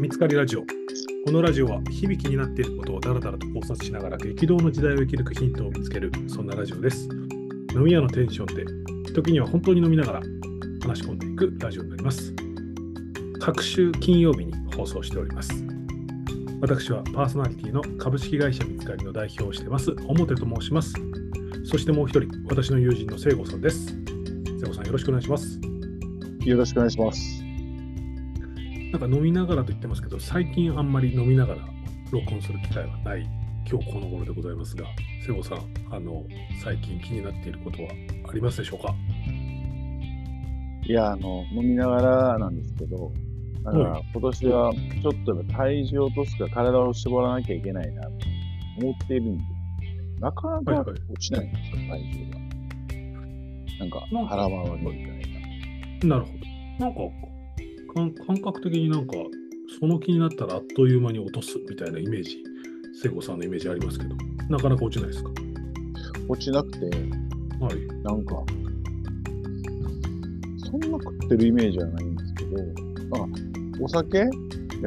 [0.00, 0.62] 見つかりラジオ。
[0.62, 0.66] こ
[1.30, 7.06] のラジオは響きになっていることをダラダラと考察しながら激動の時代を生き抜くヒントを見つける、そんなラジオです。
[7.74, 10.22] 飲み屋のテンションで、時には本当に飲みながら
[10.80, 12.32] 話し込んでいくラジオになります。
[13.40, 15.52] 各週金曜日に放送しております。
[16.62, 20.94] 私はパーソナリティの株式会社見つかりの代表をしてます、表と申します。
[21.64, 23.94] そしてもう一人、私の友人の聖子さんです。
[24.60, 25.60] 聖子さん、よろしくお願いします。
[26.46, 27.39] よろしくお願いします。
[28.92, 31.60] なんか飲みながらと言ってますけど、最近あんまり飲みながら
[32.10, 33.28] 録音する機会はない
[33.70, 34.84] 今日この頃でございますが、
[35.24, 35.58] 瀬尾さん、
[35.90, 36.24] あの、
[36.62, 37.90] 最近気になっていることは
[38.28, 38.94] ありますでしょうか？
[40.82, 42.02] いや、あの、飲みなが
[42.34, 43.12] らなんですけど、
[43.62, 48.08] だからは今年はちょっと体重を落とすか体を絞らなきゃいけないなと
[48.82, 49.44] 思っているんで、
[50.18, 52.40] なかなかはいはい落ちないんですよ、体重が。
[53.78, 54.90] なんかなんか腹回りみ
[56.00, 56.16] たいな。
[56.16, 56.84] なるほど。
[56.84, 57.00] なんか、
[57.92, 59.14] 感感覚的になんか、
[59.78, 62.42] その気になったらあっという間に落とすみたいなイメージ、
[63.02, 64.14] 聖子さんのイメージありますけど、
[64.48, 65.30] なかなか落ちないですか？
[66.28, 67.86] 落ちなくて、はい。
[68.02, 68.42] なんか、
[70.58, 72.56] そんな食ってるイメージはないんですけど、
[73.16, 73.26] あ、
[73.80, 74.18] お酒？
[74.18, 74.28] や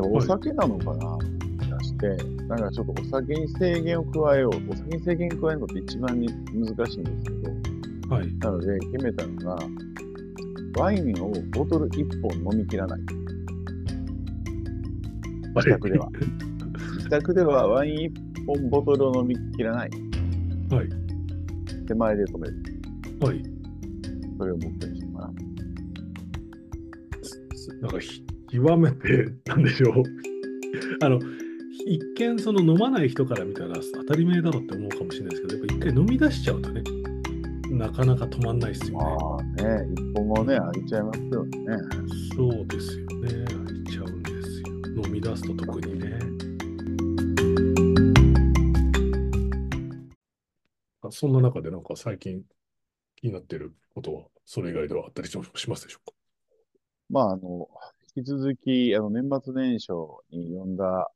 [0.04, 1.16] お酒なのかな？
[1.16, 2.08] って出して、
[2.44, 4.72] なんかちょっとお酒に制限を加えよう。
[4.72, 7.30] お酒に制限加えるのって一番に難しいんですけ
[8.10, 8.34] ど、はい。
[8.40, 9.58] なので決めたのが、
[10.78, 13.00] ワインをボトル1本飲み切らない。
[15.56, 16.10] 自宅では。
[16.98, 19.90] 自宅ではワイン1本ボトルを飲み切らない。
[20.70, 20.90] はい。
[21.88, 22.64] 手前で止める。
[23.22, 23.44] はい。
[24.38, 25.34] それを目標にしようかな。
[27.82, 30.04] なんかひ極めてなんでしょう
[31.04, 31.20] あの
[31.86, 36.82] 一見その飲まない人から見たら当たり前だろうって思うかもしれないですけどやっぱ一回飲み出しちゃうとね
[37.74, 39.04] なかなか止まんないですよね。
[39.04, 41.54] ああね、一本もね、開いちゃいますよね。
[42.36, 43.46] そうですよね。
[43.46, 44.68] 開いちゃうんですよ。
[45.04, 46.20] 飲み出すと特にね。
[51.02, 52.44] あそんな中でなんか最近
[53.16, 55.44] 気になってることはそれ以外ではあったりしま
[55.76, 56.16] すでしょうか？
[57.10, 57.68] まあ、あの、
[58.16, 59.92] 引き続き、あの、年末年始
[60.32, 61.12] に読んだ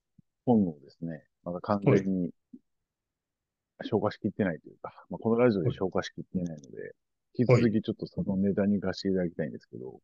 [0.45, 2.31] 本をですね、まだ完全に
[3.83, 6.95] 消化しきってないというか、まあ、このラジオで消化しきってないので、
[7.37, 9.99] 引き続きちょっとそのネタに行かせていただきたいんですけど、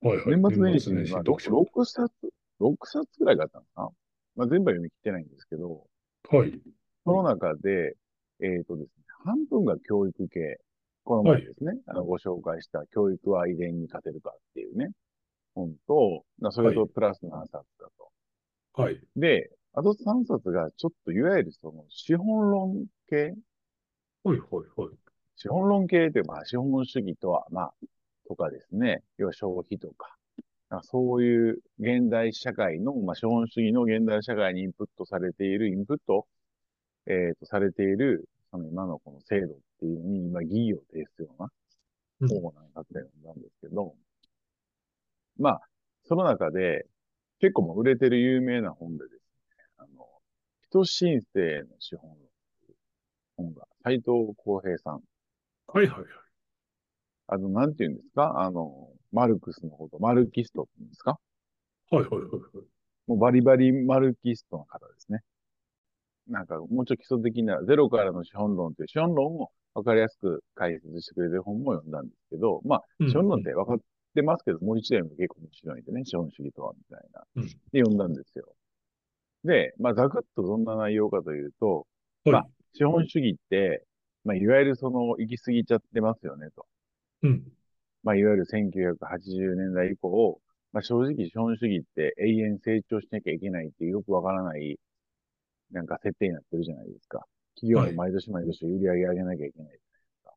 [0.00, 2.12] はいはい年末年始に、まあ、読書 6, 冊、
[2.60, 3.88] 6冊ぐらいがあったのかな。
[4.36, 5.82] まあ、全部は読み切ってないんですけど、
[6.30, 6.60] はい
[7.04, 7.94] その中で、
[8.40, 10.58] えっ、とですね、半分が教育系。
[11.04, 14.90] この前ですね、あの、ご紹介した教育は遺伝に勝てるかっていうね、
[15.54, 18.82] 本と、まあそれとプラス何冊だと。
[18.82, 23.34] はいで、あと3冊がちょっといわゆるその資本論系？
[24.24, 24.94] はいはいはい。
[25.36, 27.74] 資本論系って、まあ資本主義とは、まあ、
[28.28, 30.16] とかですね、要は消費とか、
[30.70, 36.26] まあそういう現代社会の、まあ資本主義の現代社会にインプットされている、インプット、
[37.06, 41.50] えっ、と、されている、その今のこの制度っていうのに、今疑義を呈すような
[42.20, 42.28] うん。
[42.28, 42.62] 本をな
[43.32, 43.94] んですけど、
[45.38, 45.60] まあ、
[46.04, 46.86] その中で、
[47.40, 50.06] 結構もう売れてる有名な本でですね、あの、
[50.68, 52.27] 人申請の資本論
[53.38, 55.00] 本が、斉藤浩平さん。
[55.68, 56.06] はいはいはい。
[57.28, 58.40] あの、なんて言うんですか？
[58.40, 61.18] あの、マルクスのこと、マルキストって言うんですか？
[61.90, 62.30] はいはいはいはい。
[63.06, 65.20] もうバリバリマルキストの方ですね。
[66.26, 73.78] なんか、もうちょっと基礎的な、ゼロからの資本論という資本論を分かりやすく解説してくれる本も読んだんですけど、まあ、うん資本論って分かっ
[74.14, 77.22] てますけど、もう一度読むと結構面白いんでね、資本主義とは、みたいな。
[77.36, 77.46] うん。
[77.46, 78.54] で、読んだんですよ。
[79.44, 81.86] で、まあ、ざくっとどんな内容かというと、
[82.24, 82.32] はい。
[82.32, 82.46] まあ
[82.78, 83.84] 資本主義って、
[84.24, 86.64] まあ、いわゆるその、行き過ぎちゃってますよね、と。
[87.22, 87.42] うん
[88.04, 90.40] まあ、いわゆる1980年代以降、
[90.72, 94.78] まあ、正直資本主義って永遠成長しなきゃいけないっていうよくわからない、
[95.72, 97.26] なんか設定になってるじゃないですか。
[97.56, 99.80] 企業も毎年毎年売り上げ上げなきゃいけないじゃないで
[100.14, 100.32] すか。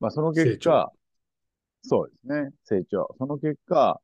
[0.00, 0.90] まあ、その結果、
[1.82, 3.14] そうですね、成長。
[3.16, 4.00] その結果、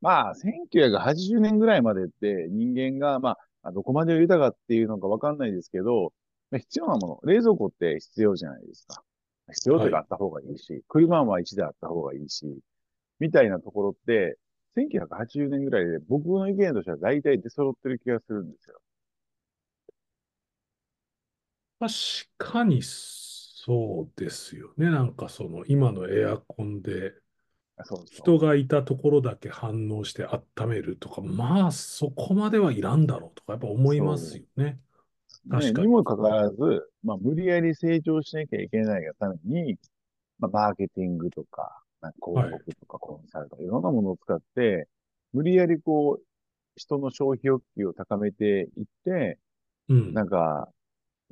[0.00, 6.12] まあ、1980年ぐらいまでって人間が、まあ、どこまで豊かっていうのかわかんないですけど、
[6.50, 9.02] まあ必要なもの、冷蔵庫って必要じゃないですか。
[9.52, 12.58] 必要というかあった方がいいし、車は1台あった方がいいし、
[13.18, 14.38] みたいなところって、
[14.76, 18.80] 1980年ぐらいで僕の意見としては大体出揃ってる気がするんですよ。
[21.80, 21.92] 確
[22.38, 24.90] かにそうですよね。
[24.90, 27.14] なんかその今のエアコンで。
[28.10, 34.78] 人がいたところだけ反応して温めるとか、まあそこまではいらんだろうとかやっぱ思いますよね。
[35.48, 36.56] 確ね、かににもかかわらず、
[37.02, 39.78] まあ、無理やり成長しなきゃいけないがために、
[40.38, 44.86] まあ、マーケティングとか、なんか広告とかコンサルとか、いろんなものを使って、
[45.32, 46.22] 無理やりこう、
[46.76, 49.38] 人の消費欲求を高めていって、
[49.88, 50.12] うん。
[50.12, 50.68] なんか、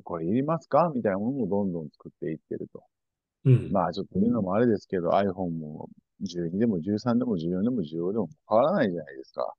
[0.03, 0.91] これいりますか？
[0.95, 2.83] みたいなものをどんどん作っていってると。
[3.45, 3.71] うん。
[3.71, 5.89] まあちょっと言うのもあれですけど、iPhone も
[6.21, 9.53] 12でも13でも14でも15でも変わらないじゃないですか。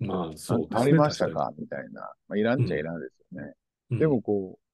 [0.00, 0.80] まあ、そうですね。
[0.80, 2.00] 足りました確かみたいな。
[2.28, 3.54] まあ、いらんちゃいらんですよね。
[3.90, 4.64] にでも、こう、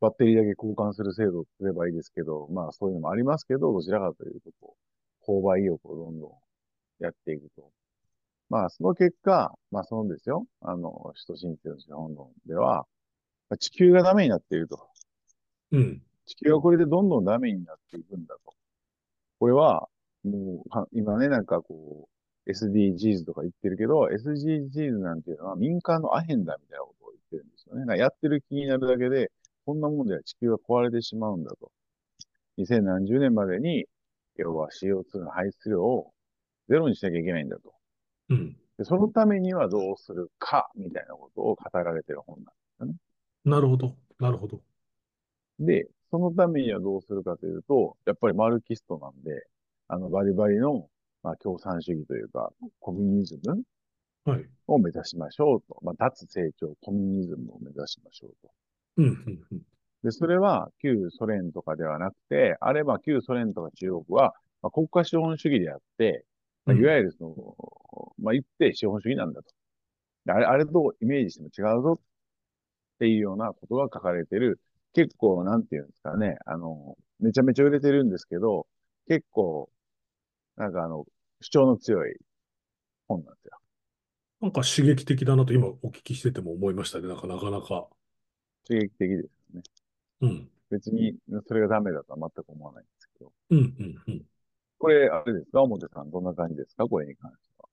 [0.00, 4.76] バッテリーだけ交換する制度をすればいいですけど、まあそういうのもありますけど、どちらかというと、こ
[5.26, 6.30] う、購買意欲をどんどん
[7.02, 7.70] やっていくと。
[8.50, 12.86] まあその結果、まあそのですよ、あの、首都新生の資本論では、
[13.48, 14.86] まあ地球がダメになっていると。
[15.72, 16.02] うん。
[16.26, 18.54] 地球はこれでどんどんダメになっていくんだと。
[19.38, 19.88] これは、
[20.24, 22.08] もう、は今ね、なんかこ
[22.46, 27.98] う、SDGs とか言ってるけど、SDGs なんていうのは民間のアヘンだみたいなことを言ってるんですよね。
[27.98, 29.30] やってる気になるだけで、
[29.64, 31.70] こんなもんでは地球が壊れてしまうんだと。
[32.58, 33.86] 20何十年までに、
[34.36, 36.12] 要は CO2 の排出量を
[36.68, 37.74] ゼロにしなきゃいけないんだと。
[38.30, 38.56] うん。
[38.78, 42.38] でそのためにはどうするか、みたいなことを語られてる本
[42.78, 42.94] なん
[43.44, 43.94] なるほど。
[44.18, 44.60] なるほど。
[45.60, 49.46] で、そのためにはどうするかというと、やっぱりマルキストなんで、
[49.88, 50.88] あの、バリバリの、
[51.22, 52.50] まあ、共産主義というか、
[52.80, 53.62] コミュニズム
[54.24, 54.46] はい。
[54.66, 55.78] を目指しましょうと。
[55.82, 58.50] まあ、脱成長、コミュニズムを目指しましょうと。
[58.96, 59.04] うん。
[59.04, 59.46] うん。
[59.52, 59.60] うん。
[60.02, 66.24] で、それは旧ソ連とかではなくて、あれば旧ソ連とか中国は、まあ、国家資本主義であって、
[66.64, 69.48] まあ、いわゆるその、まあ、言って資本主義なんだと。
[70.26, 72.04] であれ、あれとイメージしても違うぞっ
[72.98, 74.60] ていうようなことが書かれてる、
[74.94, 78.66] 結構、なんていうんですかね、あの、めちゃめちゃ売れてるんですけど、
[79.08, 79.68] 結構、
[80.56, 81.06] なんかあの、
[81.40, 82.16] 主張の強い
[83.08, 83.58] 本なんですよ。
[84.40, 87.08] なんか刺激的だなと今お聞きしてても思いましたね。
[87.08, 87.88] なんかなかなか。
[88.68, 89.62] 刺激的ですね。
[90.20, 90.50] うん。
[90.70, 91.14] 別に
[91.46, 93.32] それがダメだとは全く思わないんですけど。
[93.50, 93.58] うん。
[93.58, 94.02] うん。
[94.06, 94.22] うん。
[94.78, 95.62] これ、あれですか？
[95.62, 96.86] 表さん、どんな感じですか？
[96.86, 97.68] これに関しては。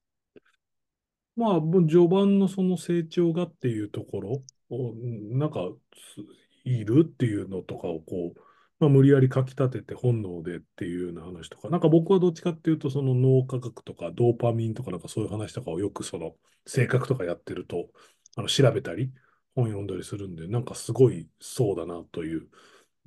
[1.36, 5.60] まあ、もう序盤のその成長がっていうところを、うんなんか、
[5.96, 6.22] す
[6.64, 8.40] いるっていうのとかをこう、
[8.82, 16.36] まあ、無理やり書き立てて本能でっていうような話とか、なんか僕はどっちかっていうと、その脳科学とかドーパミンとかなんかそういう話とかをよくその
[16.68, 17.90] 性格とかやってると、
[18.38, 19.14] あの調べたり、
[19.56, 22.50] 本読んだりするんで、なんかすごいそうだなという、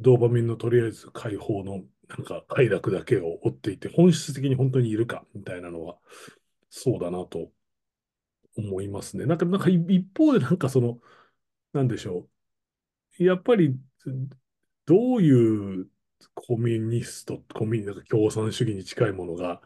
[0.00, 5.98] ドーパミンのとりあえず解放のなんか快楽だけを追っていて、本質的に本当にいるかみたいなのは、
[6.70, 7.50] そうだなと
[8.56, 9.26] 思いますね。
[9.26, 11.00] なんか、なんか一方でなんかその、
[11.72, 12.28] なんでしょ
[13.20, 13.24] う。
[13.24, 13.78] やっぱり、
[14.86, 15.88] どういう
[16.34, 19.60] コミュニスト、コミュニ、なんか共産主義に近いものが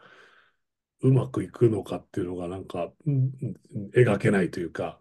[1.01, 3.55] うまくいくのかっていうのがなんか、うんうん
[3.95, 5.01] 描けないというか、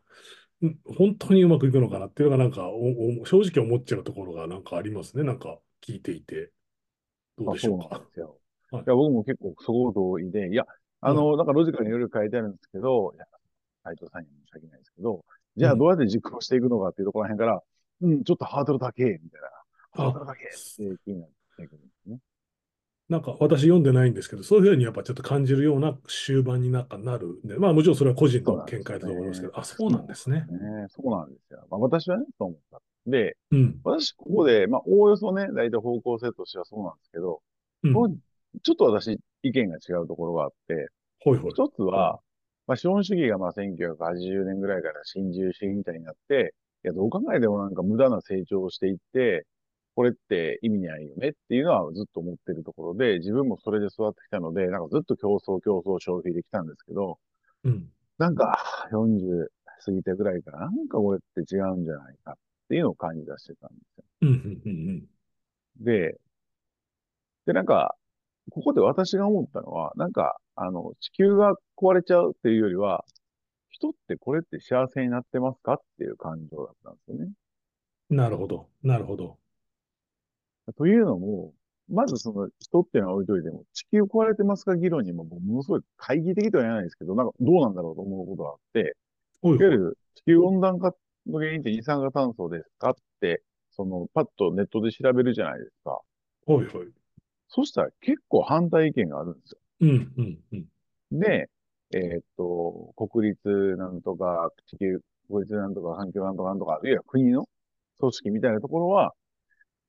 [0.61, 5.23] うん本当にうまくいくのかなっていうのがなんかおお正直思っちゃうところがなんかありますね。
[5.23, 6.51] なんか聞いていて。
[7.37, 7.89] どうあでしょうか？
[7.91, 8.13] そうなんで。
[8.13, 8.39] すよ。
[8.71, 10.65] はいいや、僕も結構そこ同意で、いや、
[10.99, 13.25] あの、なんかロジカルにいろいろ書いてあるんですけど、いや、
[13.83, 15.23] 斉藤さんには申し訳ないですけど、
[15.55, 17.63] じゃあうんどうやって実行していくのかっていうところら辺から、
[18.01, 19.56] うん、ちょっとハードル高え、みたいな。
[19.97, 22.19] ハードル高えって気になってくるんですね。
[23.09, 30.41] なんか私読んでないんですけど、そういうふうにやっぱちょっと感じるような終盤になんかなるんで、まあもちろんそれは個人の見解だと思いますけど、あ、そうなんですね。
[30.41, 30.45] ね
[30.89, 31.65] そうなんですよ。
[31.69, 32.81] まあ私はね、そう思った。
[33.05, 33.79] で、うん。
[33.83, 37.41] 私ここで、まあおおよそね、大体方向性としてはそうなんですけど、
[37.83, 38.17] うん。
[38.63, 40.77] ちょっと私意見が違うところがあって、い
[41.23, 41.39] ほい。
[41.49, 42.19] 一つは、
[42.67, 49.45] まあ、資本主義がまあ1980年ぐらいから新自由主義みたいになって、いや、どう考えてもなんか無駄な成長をしていって、
[49.97, 57.17] これって意味ないよねっていうのはずっと思ってるところで、自分もそれで育ってきたので、なんかずっと競争競争消費できたんですけど、
[57.63, 57.91] うん。
[58.19, 58.59] なんか
[58.91, 59.51] 40
[59.83, 62.35] 過ぎてぐらいからなんかこれって違うんじゃないかっ
[62.69, 64.03] ていうのを感じ出してたんですよ。
[64.21, 64.29] うん。
[64.29, 64.61] うん。
[64.67, 65.07] うん。
[65.83, 66.19] で、
[67.47, 67.95] で、なんか、
[68.51, 73.03] ここで私が思ったのは、なんか、あの、地球が壊れちゃうっていうよりは、
[73.69, 77.31] 人ってこれって幸せになってますかっていう感情だったんですよね。
[78.09, 78.17] うん。
[78.17, 78.69] なるほど。
[78.83, 79.39] なるほど。
[80.73, 81.53] というのも、
[81.89, 88.95] まずその人っていうのは置いといても、地球壊れてますか議論にもものすごい懐疑的とは言わないですけど、なんかどうなんだろうと思うことがあって、
[89.41, 90.93] ほいわゆる地球温暖化
[91.27, 96.01] の原因って二酸化炭素ですかって、そのパッとネットで調べるじゃないですか。
[96.45, 96.91] ほいほい。
[97.47, 99.59] そしたら結構反対意見があるんですよ。
[99.81, 100.13] うん。
[100.17, 100.39] うん。
[100.51, 100.65] うん。
[101.11, 101.49] で、
[101.93, 107.47] えーっと、国立なんとか、地球、国立なんとか、環境なんとかなんとか、いや、国の
[107.99, 109.13] 組織みたいなところは、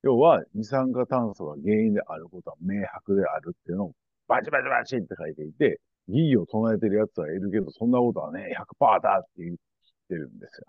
[0.09, 3.93] 要は二酸化炭素が原因であることは明白であるっていうのを
[4.27, 9.57] バチバチバチって書いていて、疑義を唱えてる奴はいるけど、そんなことはね、100%だって言っ
[10.09, 10.67] てるんですよ。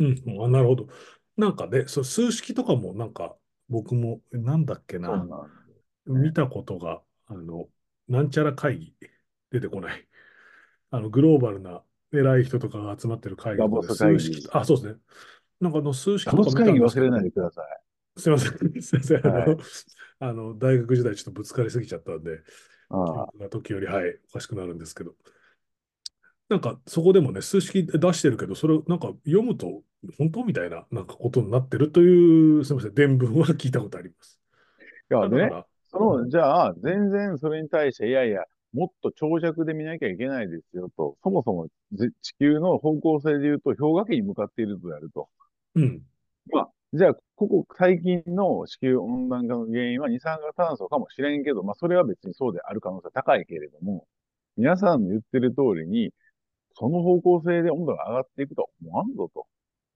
[0.00, 0.22] うん。
[0.26, 0.88] うんあ、なるほど。
[1.36, 3.36] なんかね、そう数式とかもなんか
[3.68, 5.74] 僕も、なんだっけな、そうなんで
[6.06, 6.10] す。
[6.10, 7.68] 見たことが、あの、
[8.08, 8.94] なんちゃら会議、
[9.50, 10.08] 出てこない。
[10.90, 15.00] あの、グローバルな偉い人とかが集まってる会議ダとか数式、あ、そうですね。
[15.60, 17.64] なんかあの数式とか見たんですけど、ないでください。
[18.16, 18.52] すいません。
[18.82, 19.26] すいません。
[19.26, 19.58] あはいの、
[20.20, 22.44] あの大学時代ちょっとぶつかりすぎちゃったんで、記
[22.90, 25.14] あ時より、はい、おかしくなるんですけど。
[26.48, 29.82] なんかそこでもね、数式出してるけど、それをなんか読むと
[30.18, 34.40] 本当みたいななんかことになってるという、すみません、伝聞は聞いたことあります。
[35.10, 45.28] いや、でね、その、じゃあ、全然それに対して、いやいや、もっと長尺で見なきゃいけないですよと、そもそもじ地球の方向性で言うと、氷河期に向かっているとやると。
[45.76, 46.02] うん、
[46.52, 54.06] まあ、じゃあ、ここ最近の地球温暖化の原因は二酸化炭素かもしれんけど、まあ、それは別にそうである可能性は高いけれども、
[54.56, 56.12] 皆さんの言ってる通りに、
[56.74, 59.46] その方向性で温度が上がっていくとは思わんぞと。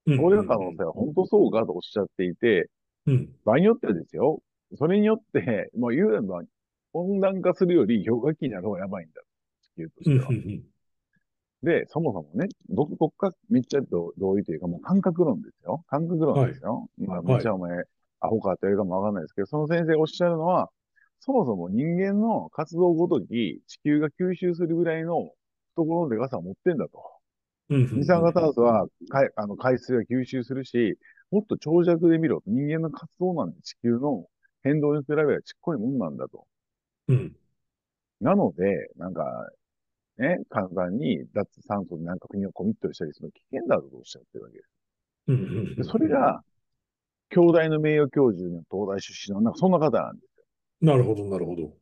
[0.06, 2.68] うん、そういう可能性は本当そうかとおっしゃっていて、
[3.06, 4.42] うん、場合によってはですよ、
[4.76, 6.42] それによって、もう言うのは、
[6.94, 9.22] 温暖化するより氷河期になる方がやばいんだ。
[9.76, 10.30] 地球としうん、ては。
[10.30, 10.62] うん、
[11.62, 15.84] で、そもそもね、僕、僕がめっちゃ同同意というか、もう感覚論ですよ。
[15.88, 16.88] 感覚論ですよ。
[16.98, 17.78] まあ、はいめっちゃお前、
[18.20, 20.70] アホかって言われるかもわかんないですけど、その先生おっしゃるのは、
[21.20, 25.30] そもそも人間の活動ごとき、地球が吸収するぐらいの
[25.74, 27.02] 懐のでかさを持ってんだと。
[27.70, 30.96] うん、うん二酸化炭素はかいあの海水が吸収するし、
[31.30, 32.50] もっと長尺で見ろと。
[32.50, 34.26] 人間の活動なんて地球の
[34.62, 36.46] 変動に比べればちっこいもんなんだと。
[37.08, 37.36] うん、
[38.20, 39.22] なので、なんか、
[40.18, 44.70] ね、簡単に脱炭素になんか国をコミットしたりするの危険だとおっしゃってるわけです。
[45.28, 45.38] うん、う
[45.72, 46.42] んでそれが、
[47.30, 50.28] 京大の名誉教授の東大出身の、なんかそんな方なんです
[50.80, 51.72] なるほど、なるほど。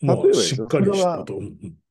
[0.00, 1.40] まあ例えば、しっかりしたと。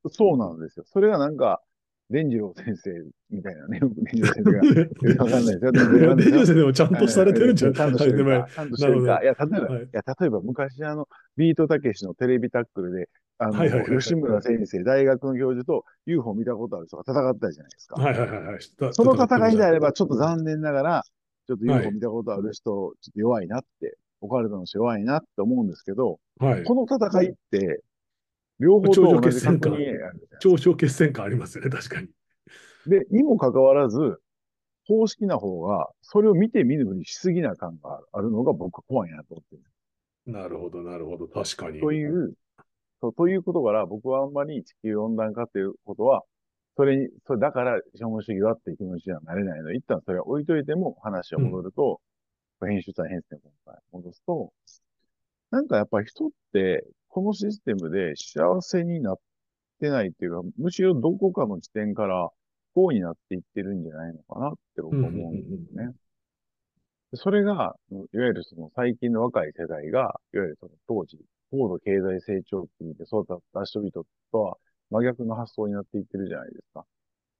[0.09, 0.85] そうなんですよ。
[0.87, 1.61] それがなんか、
[2.09, 2.91] 伝次郎先生
[3.29, 5.71] みたいなね、よく伝次郎先生が、 わかんないですよ。
[5.97, 8.47] いや、デジャ先生でもちゃんとされてるんじゃちゃんとしてるか。
[8.53, 9.23] ちゃんとしてるか。
[9.23, 18.01] いや、例えば、はいいや、例えば昔あの、ビートたけしのテレビタックルで、あの、はいはいはいはい吉村先生、大学の教授と UFO 見たことある人が戦ったじゃないですか。
[18.01, 18.59] はいはいはい
[18.93, 19.87] その戦いであれば。
[19.87, 21.03] ば、ちょっと残念ながら、
[21.47, 26.63] ちょっとはい UFO 見たことある人、ちょっと弱いなって、オカルトの人弱いなって思うんですけど、はい。
[26.63, 27.81] この戦いって、
[28.59, 29.41] 両方とも同じ
[30.39, 32.07] 頂上決戦感ありますよね、確かに。
[32.89, 34.19] で、にもかかわらず、
[34.87, 39.63] 公式な方が、それを見て見ぬふりしすぎな感があるのが僕は怖いなと思ってる。
[40.31, 41.27] なるほど、なるほど。
[41.27, 41.79] 確かに。
[41.79, 42.33] という、
[43.01, 46.23] そうということから、僕はあんまり地球温暖化っていうことは、
[46.77, 52.01] それに、それだから資本主義はっていう気持ちにはなれないので、一旦それは置いといても話を戻ると、
[52.65, 54.51] 編集者編成今回戻すと、
[55.51, 59.17] なんかやっぱり人って、このシステムで幸せになっ
[59.79, 62.29] てないっていうか、むしろどこかの地点から
[62.75, 65.95] 不幸になっていってるんじゃないのかなって僕は思うんですよね。
[67.11, 71.17] でそれが、いわゆるその最近の若い世代が、いわゆるその当時、
[71.51, 73.91] 高度経済成長期で育った人々
[74.31, 74.57] とは
[74.91, 76.85] 真逆の発想になっていってるじゃないですか。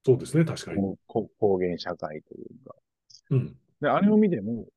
[0.05, 0.77] そうですね、確かに。
[1.07, 2.75] この高原社会というか。
[3.31, 3.57] うん。
[3.81, 4.67] で、あれを見ても、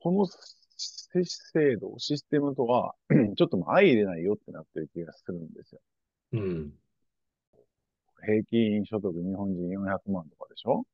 [0.00, 2.94] この制度、システムとは、
[3.36, 5.80] ちょっと相入れないよってなってる気がするんですよ。
[6.32, 6.72] うん。
[8.24, 10.84] 平均所得日本人400万とかでしょ？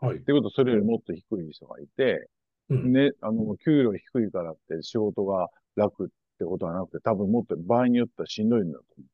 [0.00, 0.20] はいっ。
[0.20, 2.28] てことはそれよりもっと低い人がいて、
[2.68, 2.92] うん。
[2.92, 6.08] ね、あの、給料低いからって仕事が楽っ
[6.38, 9.08] てことはなくて、多分もっと場合によってはしんどいんだと思う。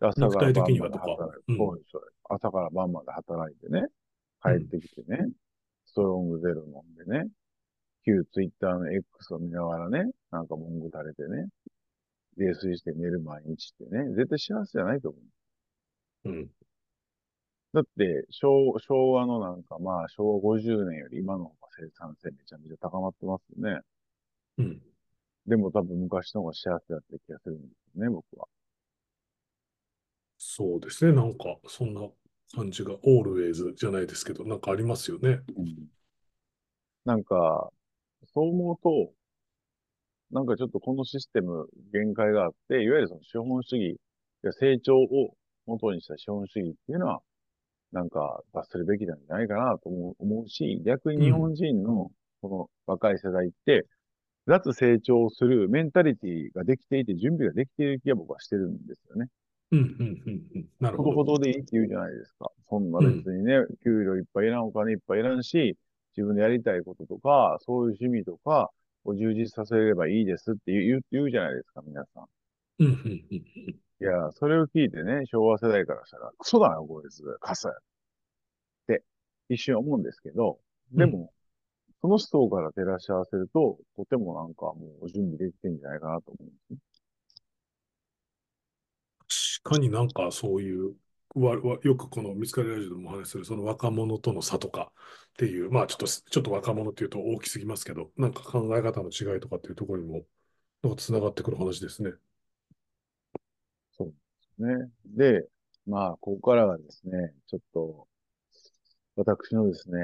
[0.00, 3.86] 朝から晩まで働いうんそうですそう朝から晩まで働いてね、
[4.42, 5.28] 帰ってきてね、
[5.86, 7.28] ストロングゼロ飲んでね、
[8.04, 11.46] 旧ツイッターの X を見ながらね、なんか文句垂れてね、
[12.36, 15.22] 泥酔して寝る毎日ってね、絶対幸せじゃないと思う。
[16.24, 16.50] うん。
[17.72, 23.80] だって、昭昭和のなんか、まあ、昭和50年より今の方が生産性めちゃめちゃ高まってますよね。
[24.58, 24.82] うん。
[25.46, 28.46] でも多分昔の方が幸せだった気がするんですよね、僕は。
[30.36, 32.02] そうですね、なんか、そんな
[32.54, 35.40] 感じが、オールウェイズじゃないですけど、なんかありますよね。
[37.04, 37.70] なんか、
[38.34, 39.12] そう思うと、
[40.30, 44.00] なんかちょっとこのシステム限界があって、いわゆるその資本主義
[44.42, 47.20] や成長を元にした資本主義っていうのは、
[47.92, 52.10] なんか罰するべきなんじゃないかなと思うし、逆に日本人の
[52.42, 53.86] この若い世代って、
[54.46, 59.28] 脱成長するメンタリティができていて、準備ができている気が僕はしてるんですよね。
[59.70, 60.68] うん、うん、うん、うん。
[60.80, 61.10] なるほほど。
[61.10, 62.50] どほどでいいって言うじゃないですか。
[62.68, 65.76] そんな別にね、給料いっぱいいらん、お金いっぱいいらんし、
[66.16, 68.70] 自分でやりたいこととか、そういう趣味とか
[69.04, 72.26] を充実させればいいですって言う言うじゃないですか、皆さん。
[72.78, 73.82] うん、うん、うん。
[74.00, 77.72] いや、それを聞いてね、昭和世代からしたら、クソだよ、こいつ、カスや。
[77.72, 77.76] っ
[78.86, 79.02] て、
[79.48, 80.58] 一瞬思うんですけど、
[80.92, 81.32] でも、
[82.00, 86.78] その人から照らし合わせると、とてもなんかもう準備できてんじゃないかなと思うんですね。
[89.62, 90.94] 確かになんかそういう
[91.34, 94.92] わわよくこの見つかりラジオでもお話しする、その若者との差とか
[95.30, 100.26] っていう、まあちょっと、ちょっと若者っていうと大きすぎますけど、なんか考え方の違いとかっていうところにも、
[100.82, 102.12] なんかつながってくる話ですね。
[104.58, 104.90] ね。
[105.06, 105.46] で、
[105.86, 108.06] まあ、ここからがですね、ちょっと、
[109.16, 109.98] 私のですね、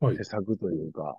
[0.00, 0.24] はい施。
[0.24, 1.18] 策というか、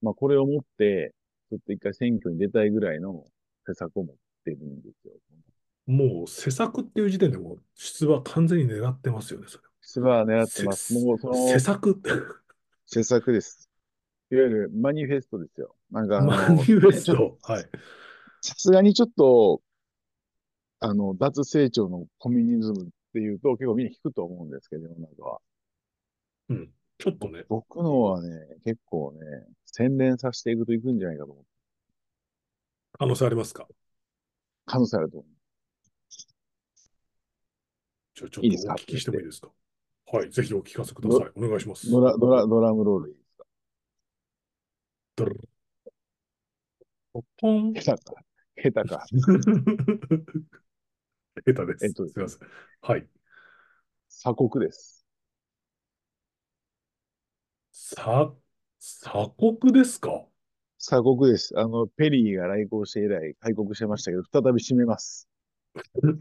[0.00, 1.14] まあ、これを持って、
[1.50, 3.24] ちょっと一回選挙に出たいぐらいの
[3.66, 5.14] 施策を持ってるんですよ。
[5.86, 9.64] もう施策っていう時点でもう出馬完全に狙ってますよね、それ。
[9.80, 10.94] 出馬は狙ってます。
[10.94, 12.00] せもうその施策
[12.86, 13.68] 施策です。
[14.30, 15.74] いわゆるマニフェストですよ。
[15.90, 17.36] なんかマニフェスト。
[17.42, 17.64] はい。
[18.40, 19.60] さすがにちょっと、
[20.84, 25.40] あの、脱成長のコミュニズムっていうと結構みんな引くと思うんですけど、世の中は。
[26.48, 26.70] うん。
[26.98, 28.28] ちょっとね、僕のはね、
[28.64, 31.44] 結構ね、洗練させていくといくんじゃないかと思う。
[32.98, 33.68] 可能性ありますか？
[34.66, 35.30] 可能性あると思う。
[38.14, 39.48] じゃあちょっとお聞きしてもいいですか？
[40.06, 40.30] はい。
[40.30, 41.30] ぜひお聞かせください。
[41.36, 41.88] お願いします。
[41.90, 43.44] ドラ、ドラ、ドラムロールいいですか？
[45.14, 45.48] ドルル
[47.38, 47.72] ポン。
[47.74, 48.14] 下手か。
[48.56, 49.06] 下手か。
[51.40, 51.86] 下手です。
[51.86, 52.48] えっとすみません。
[52.82, 53.06] はい。
[54.10, 55.06] 鎖国です。
[57.72, 58.32] さ、
[58.78, 60.26] 鎖国ですか？
[60.78, 61.52] 鎖国です。
[61.56, 65.28] あの、ペリーが来航して以来開国してましたけど、再び閉めます。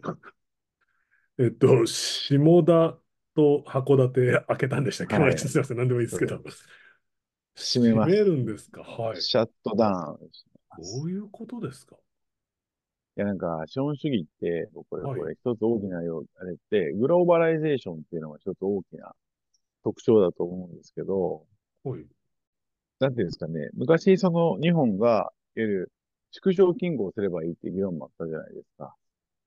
[1.40, 2.98] えっと、下田
[3.36, 5.78] と函館開けたんでしたっけ、はい すみません。
[5.78, 6.38] 何でもいいですけど。
[7.56, 8.82] 閉めます閉めるんですか？
[8.82, 9.22] はい。
[9.22, 10.30] シャットダウン。
[11.00, 11.96] どういうことですか？
[11.96, 12.00] い
[13.22, 19.14] や、なんか、資本主義って、僕これ、はいこれ一つ大きなよう、あれって、グローバライゼーションっていうのが一つ大きな
[19.84, 21.46] 特徴だと思うんですけど、
[21.84, 22.06] はい。
[23.00, 25.92] なんていうんですかね、昔、その、日本が、いわゆる、
[26.32, 28.96] 縮小均衡すればいいっていう議論もあったじゃないですか。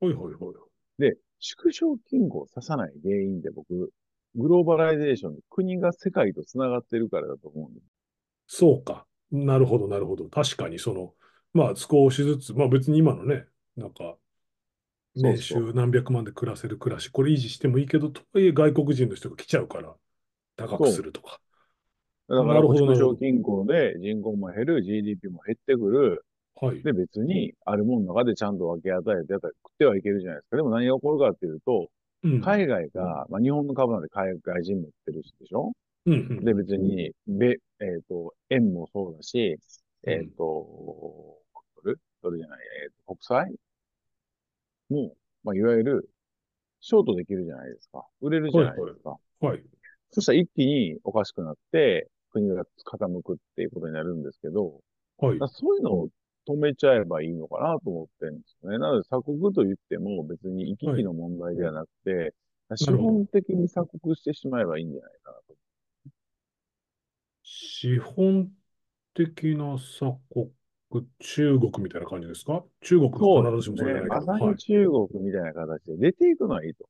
[0.01, 0.51] はいはいは
[0.99, 1.01] い。
[1.01, 3.91] で、縮小均衡をささない原因で僕、
[4.35, 7.87] グローバライゼーションで国が世界と繋がってるからだと思うんです。
[8.59, 9.07] そうか。
[9.31, 10.29] なるほど、なるほど。
[10.29, 11.15] 確かに、その、
[11.53, 13.47] まあ、少しずつ、まあ別に今のね、
[13.77, 14.17] なんか、
[15.17, 19.95] 年収何百万で暮らせる暮らし、これ維持してもいいけど、とはいえ外国人の人が来ちゃうから、
[20.57, 21.41] 高くするとか。
[22.29, 26.25] だから、なるほどな縮るほど小均衡で人口も減る、GDP も減ってくる。
[26.61, 26.83] はい。
[26.83, 30.57] で、別に、あるものの中でちゃんと分け与えてやったら食ってはいけるじゃないですか。
[30.57, 31.91] でも何が起こるかっていうと、
[32.23, 32.41] うん。
[32.41, 35.73] 海外が、まあ日本の株なんて海外人持ってるしでしょ？
[36.07, 36.45] うんうん。
[36.45, 39.59] で、別に、べ、えっ、と、円もそうだし、
[40.07, 41.39] えっ、うんと、
[41.77, 41.99] ドル？
[42.23, 43.55] ドルじゃない、えーと、国債？
[44.89, 46.11] も、まあ、いわゆる、
[46.81, 48.07] ショートできるじゃないですか。
[48.21, 49.17] 売れるじゃないですか。
[49.41, 49.63] はい。
[50.11, 54.81] そしたら一気におかしくなって、国が傾くっていうことになるんですけど、
[55.19, 55.39] はい。
[55.49, 56.09] そういうのを
[56.47, 58.79] 止めちゃえばいいのかなと思ってるんですよね。
[58.79, 62.35] なので鎖国と言っても別に行き来の問題ではなくて、
[62.77, 65.55] 資本的に鎖国してしまえばいいんじゃないかなと。
[67.43, 68.51] 資本
[69.15, 70.51] 的な鎖国、
[71.19, 72.65] 中国みたいな感じですか？
[72.83, 74.15] 中国が必ずしもそうじゃないけど。
[74.15, 74.59] まさはいに。
[74.59, 76.89] 中国みたいな形で出ていくのはいいと。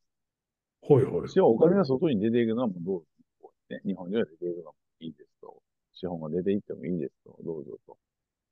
[0.82, 1.12] はいはい。
[1.28, 3.80] 私はお金が外に出ていくのはもうどうぞ、ね。
[3.86, 5.62] 日本には出ていくのもいいですと。
[5.94, 7.36] 資本が出ていってもいいですと。
[7.44, 7.96] どうぞと。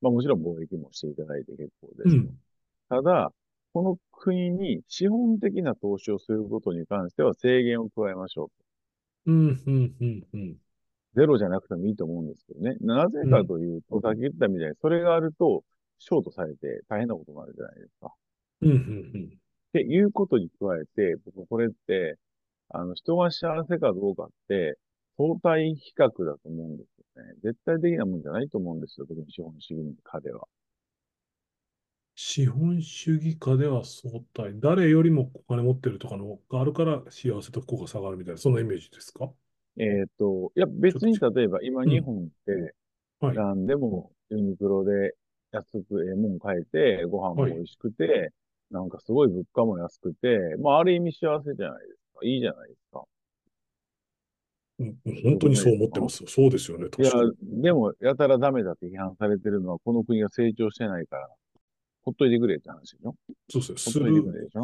[0.01, 2.17] まあもちろん貿易もしていただいて結構です。
[2.17, 2.31] うん。
[2.89, 3.33] ただ、
[3.75, 8.51] この国に資本的な投資をすることに関しては制限を加えましょ
[9.27, 9.33] う。
[9.33, 10.57] うん、うん、うん、うん。
[11.15, 12.77] ゼロじゃなくてもいいと思うんですけどね。
[12.81, 15.65] なぜかというと、さっき言ったみたいに、それがあると、
[15.99, 18.13] ショートされて大変なことになるじゃないですか。
[18.63, 19.39] うん、うん、うん。
[19.69, 22.17] っていうことに加えて、僕これって、
[22.71, 24.79] あの、人が幸せかどうかって、
[25.17, 27.35] 相対比較だと思うんですよね。
[27.43, 29.07] 絶対的なもんじゃないと思うんですよ。
[29.07, 30.47] 特に資本主義下では。
[32.15, 34.59] 資本主義下では相対。
[34.61, 39.31] 誰よりもお金持ってるとかのがあるから幸せと不幸が下がるみたいな、そんなイメージですか？
[39.79, 42.75] えっと、いや、別に例えば今うん日本って、
[43.21, 43.37] はい。
[43.37, 45.15] 何でもユニクロで
[45.53, 48.31] 安くええもん買えて、ご飯も美味しくて、
[48.71, 52.25] なんかすごい物価も安くて、まあある意味幸せじゃないですか。
[52.25, 53.05] いいじゃないですか。
[54.79, 56.29] うん本当にそう思ってますよ。
[56.29, 56.89] そうですよね。
[56.99, 61.29] いや確かに。、でも、やたらダメだって批判されてるのは、この国が成長してないから、
[62.05, 63.15] ほっといてくれって話でしょ
[63.49, 64.11] そうですね。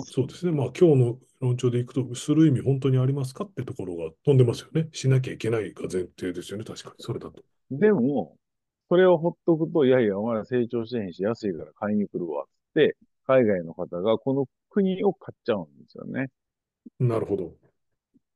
[0.05, 0.53] そうですね。
[0.53, 4.89] まあ今日の論調でいくと、する意味本当にありますかってところが飛んでますよね。
[4.93, 6.65] しなきゃいけないが前提ですよね。
[6.65, 6.95] 確かに。
[6.99, 7.43] それだと。
[7.71, 8.37] でも、
[8.89, 12.97] それをほっとくと、いやいや、お前ら成長してへんし、安いから買いに来るわ、つって、
[13.27, 16.29] 海外の方がこの国を買っちゃうんですよね。
[16.99, 17.55] なるほど。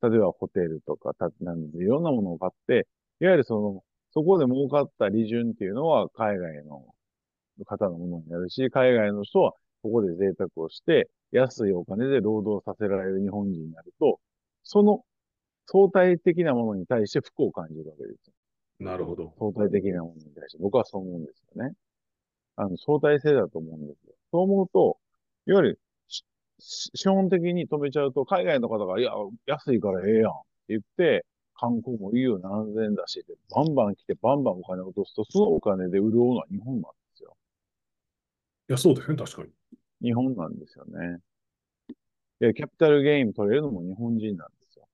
[0.02, 2.86] 例えばホテルとか、たなんでいろんなものを買って、
[3.20, 6.84] いわゆるその、そこで儲かった利潤っていうのは海外の
[7.66, 14.20] 方のものになるし、海外の人はここで贅沢をして、安いお金で労働させられる日本人になると、
[14.62, 15.04] その
[15.66, 18.34] 相対的なものに対して不幸を感じるわけですよ。
[18.80, 19.32] なるほど。
[19.38, 20.58] 相対的なものに対して。
[20.60, 21.74] 僕はそう思うんですよね。
[22.56, 24.14] あの、相対性だと思うんですよ。
[24.30, 24.98] そう思うと、
[25.46, 25.80] いわゆる、
[26.58, 29.12] 資本的に止めちゃうと、海外の方が、いや、
[29.46, 30.38] 安いからええやんって
[30.68, 36.88] 言って、観光もいいよ、何千円だし、バンバン来て、バンバンお金を落とすと、そのお金で潤うのは日本なんで
[38.68, 39.50] や、そうですね、確かに。
[40.00, 41.18] 日本なんですよね。
[42.40, 44.88] で、キャピタルゲイン取れるのも日本人なんですよ。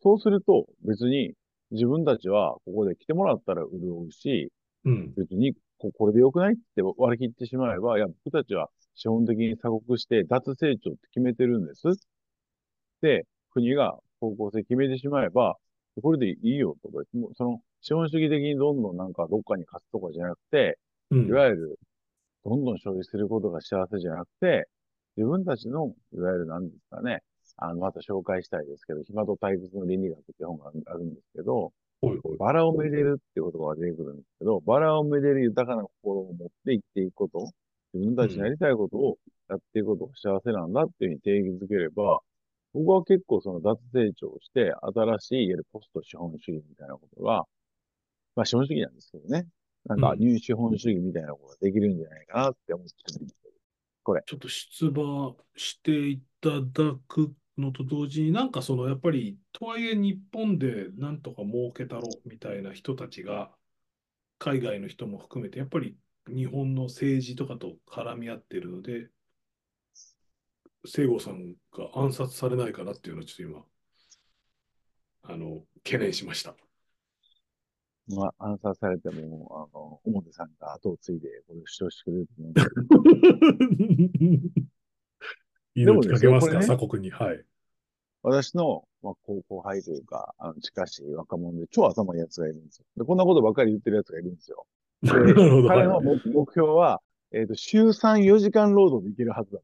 [0.00, 1.32] そうすると、別に
[1.72, 4.52] 自分たちはここで来てもらったら潤うし、
[4.84, 5.14] うん。
[5.16, 11.82] 別にここれで良くないって割り切ってしまえば、いや、僕たちは資本的に鎖国して脱成長って決めてるんです。
[13.00, 15.56] で、国が方向性決めてしまえば、
[16.00, 17.04] これでいいよとか、
[17.36, 20.78] その資本主義的にどんどんなんかどっかに勝つとかじゃなくて、
[21.12, 21.78] うん、いわゆる
[22.44, 24.66] どんどん消費することが幸せじゃなくて、
[25.16, 27.20] 自分たちの、いわゆる何ですかね、
[27.56, 37.50] あの、また紹介したいですけど、暇と退屈の倫理学って本があるんですけど、ほいほいバラをめでるって言葉が出てくるんですけど、バラをめでる豊かな心を持って生きていくこと、
[37.94, 42.20] 自分たちのやりたいことをやっていくことが幸せなんだっていうふうに定義づければ、
[42.72, 47.44] 僕は結構その脱成長して、新しい、いわゆるポスト資本主義みたいなことが、
[48.34, 49.46] まあ資本主義なんですけどね。
[49.86, 53.54] なんか、入資本主義みたいなことができるんじゃないかなって思ってるんですけど、
[54.04, 54.22] これ。
[54.26, 63.50] ちょっと出馬していただくのと同時に、なんかそのやっぱり、とはいえ日本でなんとか儲けたろみたいな人たちが、
[64.38, 65.96] 海外の人も含めて、やっぱり
[66.28, 69.08] 日本の政治とかと絡み合ってるので、
[70.84, 73.64] 聖郷さんが暗殺されないかなっていうのをちょっと今、
[75.22, 76.56] あの、懸念しました。
[78.08, 82.62] まあ、暗殺されても、あの、表さんが後を継いで、これを主張してくれると思うんで。
[85.74, 87.10] 命かけますか、ね、鎖国に。
[87.10, 87.44] はい。
[88.22, 92.86] 私の、まあ、高校輩というか、あの、近しい若者で超頭いい奴がいるんですよ。
[92.96, 94.66] で、こんなことばっかり言ってる奴がいるんですよ。
[95.02, 95.68] なるほど。
[95.68, 97.00] 彼の目標は、
[97.32, 99.60] えっ、ー、と、週3、4時間労働でいけるはずだ。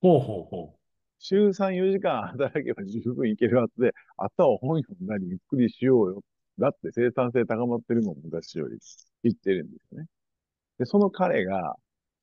[0.00, 0.78] ほうほうほう。
[1.18, 6.22] 週3、4時間働けば十分いけるはずで、あとは本読んだりゆっくりしようよ。
[6.58, 8.78] だって生産性高まってるもん、昔より。
[9.22, 10.06] 言ってるんですよね。
[10.78, 11.76] で、その彼が、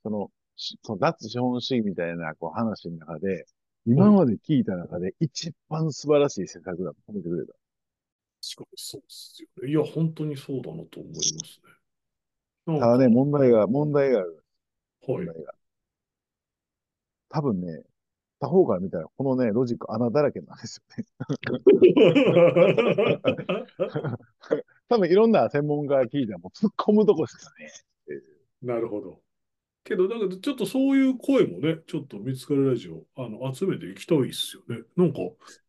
[0.03, 3.45] その、その脱資本主義みたいなこう話の中で、
[3.85, 7.53] 今まで聞いた中で一番素晴らしい施策だと褒めてくれた。
[8.41, 9.69] 確かにそうですよね。
[9.69, 11.61] いや、本当にそうだなと思います
[12.67, 12.79] ね。
[12.79, 14.43] ただね、問題が、問題がある。
[15.07, 15.25] はい。
[15.25, 15.53] 問題が。
[17.29, 17.83] 多分ね、
[18.39, 21.06] 他方から見たら、このね、ロジック穴だらけなんですよね。
[24.88, 27.71] 多分いろんな専門家が聞いたら、も突っ込むとこですかね。
[28.62, 29.21] なるほど。
[29.84, 34.84] けど、だけど、ちょっとそういう声もね、ちょっと見つかるラジオ、あの、集めていきたいっすよね。
[34.95, 35.19] なんか、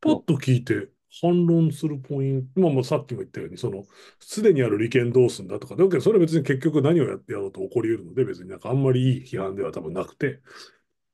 [0.00, 3.84] パッと聞いて反論するポイント、まあ、もうさっきも言ったように、その、
[4.20, 10.40] すでにある利権どうすんだとか、だけど、それは別に結局何をやってやろうと起こり得るので、別になんかあんまりいい批判では多分なくて、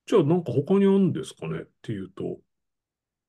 [0.07, 2.39] じゃあなんか他にあるんですかねっていうと。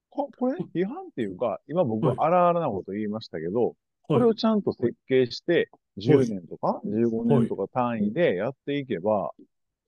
[0.10, 9.32] ここれ、批判っていうか、今僕は荒々なこと言いましたけど、はい、これをちゃんと設計して、10年とか15年とか単位でやっていけば、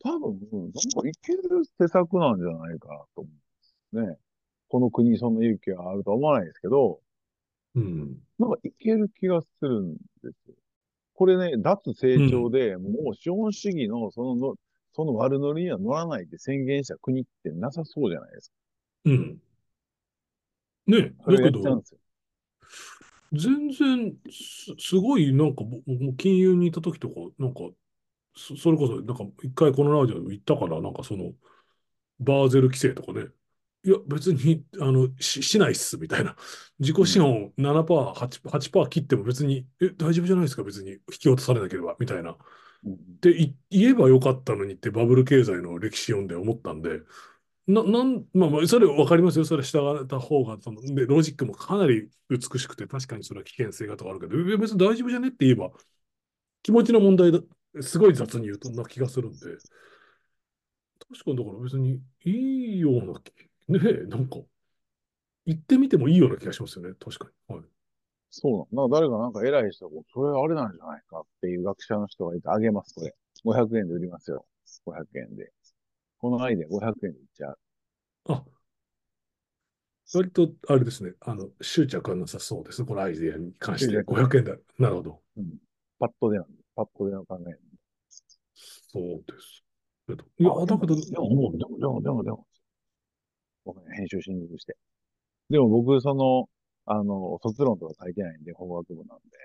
[0.04, 4.18] 多分、なんかいける施策なんじゃないかなと思うんですね。
[4.70, 7.02] この国にそんな勇気があるとは思わないですけど、
[7.76, 8.18] うん。
[8.40, 10.56] なんかいける気がするんですよ。
[11.14, 14.56] これね、脱成長で、もう資本主義のそのの
[14.94, 18.56] その悪乗りには乗らないって宣言した国ってなさそうじゃないですか。
[19.06, 19.42] うん。
[20.88, 21.84] ね、だけど、
[23.32, 27.62] 全然す、すごい、なんか、もう金融にいた時とか、なんか、
[28.36, 31.34] そそれこそ、なんか、一回このラジオで言ったから、なんかその、
[32.20, 33.28] バーゼル規制とかね、
[33.86, 36.36] いや、別に、あの、し、しないっす、みたいな。
[36.80, 42.38] 自己資本7%、8%、8%切っても別に、え、大丈夫じゃないですか、別に引き落とされなければ、みたいな。
[42.88, 47.02] って言えばよかったのにってバブル経済の歴史読んで思ったんで、
[47.68, 49.46] な、なん、まあまあ、それ分かりますよ。
[49.46, 55.72] それ従った方が、その、で、ロジックもかなり美しくて、確かにそれは危険性がとかあるけど、別に大丈夫じゃねって言えば、
[56.64, 57.40] 気持ちの問題だ、
[57.82, 59.40] すごい雑に言うとな気がするんで、
[61.12, 62.94] 確かにだから別にいいよう
[63.70, 64.38] な、ね、なんか、
[65.46, 66.94] 言ってみてもいいような気がしますよね。
[67.00, 67.56] 確かに。
[67.56, 67.79] はい。
[68.32, 68.90] そうなの。
[68.90, 73.16] 誰かなんか偉い人が、それあれなんじゃないかっていう学者の人がいて、あげます、これ。
[73.44, 74.46] 500円で売りますよ。
[74.86, 75.52] 500円で。
[76.20, 77.60] このアイデア500円で売っちゃう。
[78.26, 78.46] あ、
[80.14, 81.14] 割と、あれですね。
[81.22, 82.84] あの、執着はなさそうです。
[82.84, 84.56] このアイデアに関して500円だ。
[84.78, 85.22] なるほど。
[85.38, 85.58] うん。
[86.00, 87.58] パッとでなんで、パッとでの考え
[88.92, 89.64] そうです
[90.40, 92.48] いや、だけど、でも、でも、でも、でも、でも、
[93.64, 94.76] 僕ね、編集しにくくして。
[95.50, 96.50] でも僕、その、
[96.90, 99.38] あの、卒論とか書いてないんで、法学部なんで。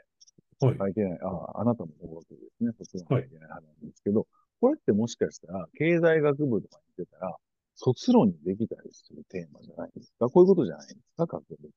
[0.60, 1.18] はい書いてない。
[1.22, 2.72] あ、あなたも法学部ですね。
[2.78, 4.26] 卒論書いてないはずなんですけど、
[4.60, 7.36] これってもしかしたら、経済学部とかに行ってたら、
[7.74, 10.30] 卒論にできたりするテーマじゃないですか。
[10.30, 11.68] こういうことじゃないですか、学部。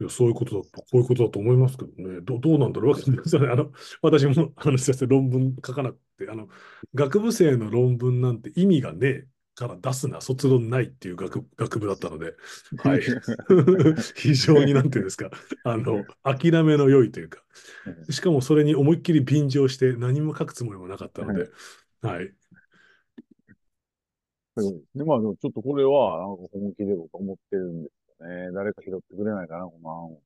[0.00, 2.20] いや、そういうことだと、こういうことだと思いますけどね。
[2.22, 2.94] どどうなんだろう。
[2.96, 6.48] あの、私も、あの、先生、論文書かなくて、あの、
[6.94, 9.26] 学部生の論文なんて意味がねえ
[9.60, 12.34] から出すな、卒論ないっていう学学部だったので、
[12.82, 13.02] はい。
[14.16, 15.30] 非常になんていうんですか、
[15.64, 17.42] あの、諦めの良いというか、
[18.08, 21.50] しかもそれに思いっきり便乗して何も書くつもりもなかったので、
[22.00, 22.32] はい。
[24.56, 25.04] ですね。
[25.04, 28.52] まあでもちょっとこれは、なんか本気で僕は思ってるんですよね。
[28.52, 30.22] 誰か拾ってくれないかな、この案を。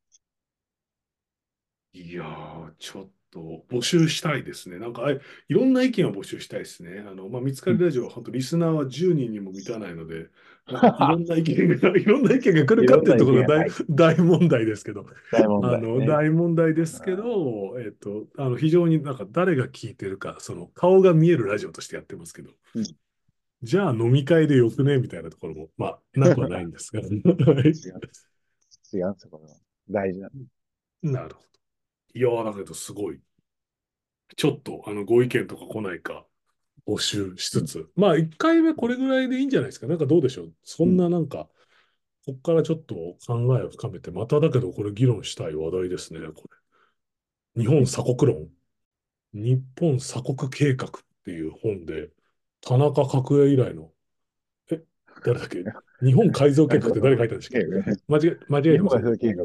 [1.92, 4.79] いやー、ちょっと募集したいですね。
[4.79, 7.05] なんか、あいいろんな意見を募集したいですね。
[7.07, 10.31] あの、まあ、見つかりラジオは本当リスナーは10人にも満たないので、
[10.66, 16.07] いろんな意見が、 いろんな意見が来るかっていうところが 大大問題ですけど、大問あの、題ね。
[16.07, 22.85] 大問題ですけど、えっと、あの、非常になんか誰が聞いてるか、その顔が見えるラジオとしてやってますけどうん、
[23.62, 24.99] じゃあ飲み会でよくね？
[24.99, 27.01] みたいなところも、まあ、なくはないんですが。
[27.03, 28.29] はい違うんです。
[28.92, 29.57] 違うんですよ、これは。
[29.90, 30.31] 大事な。
[31.03, 31.47] なるほど。
[32.14, 33.20] いやー、だけどすごい。
[34.37, 36.27] ちょっと、あの、ご意見とか来ないか、
[36.87, 37.90] 募集しつつ。
[37.96, 39.87] まあ、1回目これぐらいでいいんじゃないですか。
[39.87, 40.53] なんかどうでしょう。
[40.62, 41.48] そんななんか、
[42.27, 42.94] こっからちょっと
[43.27, 46.48] 考えを深めて、まただけどこれ議論したい話題ですね、こ
[47.57, 47.62] れ。
[47.62, 48.48] 日本鎖国論。
[49.35, 50.90] 日本鎖国計画っ
[51.24, 52.11] ていう本で、
[52.61, 53.90] 田中角栄以来の、
[54.70, 54.83] え、
[55.24, 55.64] 誰だっけ？
[56.03, 57.66] 日本改造計画って誰書いたんでしたっけ？
[58.09, 59.44] 間違え、間違え日本改てません造計画。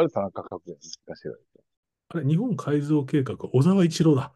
[0.00, 1.36] ある田中角栄難しいわ
[2.12, 4.34] あれ、日本改造計画、小沢一郎だ。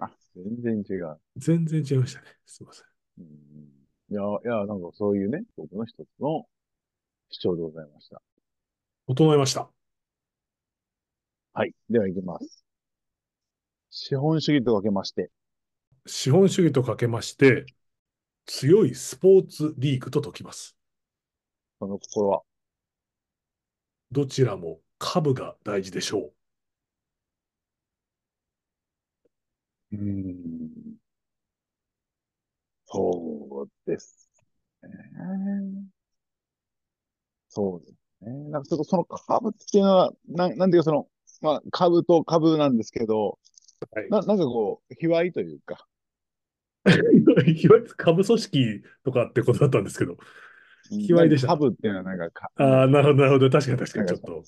[0.00, 1.20] あ、全然違う。
[1.36, 2.26] 全然違いましたね。
[2.46, 2.86] すみません。
[3.18, 3.76] うん
[4.08, 6.46] いや、いや、なんかそういうね、僕の一つの
[7.30, 8.22] 主張でございました。
[9.08, 9.68] 整えました。
[11.54, 11.72] はい。
[11.90, 12.64] では行きます。
[13.90, 15.32] 資本主義とかけまして、
[16.06, 17.66] 資本主義とかけまして、
[18.46, 20.76] 強いスポーツリーグと解きます。
[21.78, 22.42] その心は、
[24.10, 30.96] どちらも株が大事でしょうーん。
[32.86, 34.28] そうです
[34.82, 34.88] ね。
[37.48, 37.92] そうです
[38.24, 38.50] ね。
[38.50, 41.08] なんかちょっとその株っていうのは、なん、なんていうかその、
[41.42, 43.38] まあ株と株なんですけど、
[43.94, 43.98] う。
[43.98, 44.10] はい。
[44.10, 45.86] な、なんかこう、卑猥というか、
[46.86, 46.90] い
[47.26, 50.16] わゆる株組織とかってことだったんですけど。
[50.88, 53.50] 卑猥でした株っていうのはなんかか、ああ、なるほど、なるほど。
[53.50, 54.44] 確かに確かにちょっとうん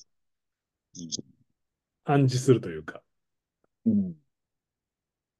[2.04, 3.02] 暗示するというか、
[3.86, 4.14] うん。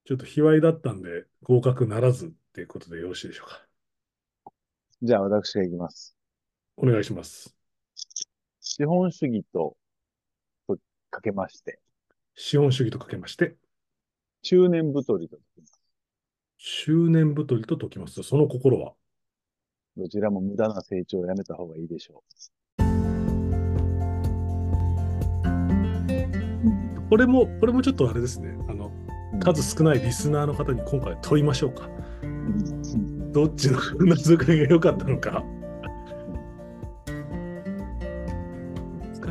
[0.09, 3.61] ちょっと卑猥だったんで合格ならずっていうことでよろしいでしょうか。
[5.03, 6.17] じゃあ私がいきます。
[6.77, 7.55] お願いします。
[8.59, 9.77] 資本主義と、
[10.67, 10.79] と
[11.11, 11.79] かけまして、
[12.33, 13.55] 資本主義とかけまして、
[14.41, 15.79] 中年太りと解きます。
[16.57, 18.95] 執念太りと解きますと、その心は、
[19.95, 22.23] どちらも無駄な成長をやめた方がいいでしょ
[27.11, 28.57] これも、これもちょっとあれですね。
[28.67, 29.08] あの、う。
[29.39, 31.89] 数少ないリスナーの方に今回問いましょうか。
[32.23, 35.43] うんどっちの謎かりが良かったのか。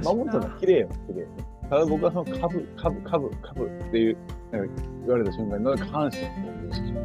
[0.05, 1.27] 守るのな綺麗よ、綺麗。
[1.69, 4.17] ただ僕はその株、株、株、株っていう、
[4.53, 7.05] なんか言われた瞬間に、なんか反射を起こしてしまう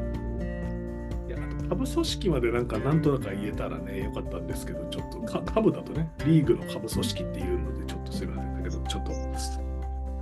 [1.27, 9.11] いやあと株組織までなんかなんとなく言えたらね、良かったんですけど、ちょっとか株だとね、リーグの株組織っていうので、ちょっとすいませんだけど、ちょっと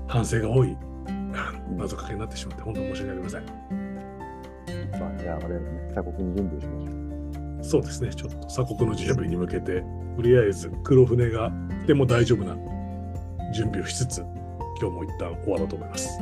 [0.07, 0.90] 反省が多いあ
[1.77, 3.41] 謎かけになってしまって、本当に申し訳ありません。
[4.99, 7.63] まあ、じゃあ、我々ね、鎖国に準備をしましょう。
[7.63, 9.83] そうですね、ちょっと鎖国の準備に向けて、
[10.15, 11.51] とりあえず黒船が
[11.83, 12.55] 来ても大丈夫な
[13.53, 14.19] 準備をしつつ、
[14.81, 16.19] 今日も一旦終わろうと思います。